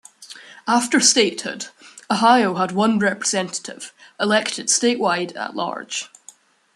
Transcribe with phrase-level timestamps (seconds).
[0.67, 1.67] After statehood,
[2.09, 6.09] Ohio had one representative, elected statewide at-large.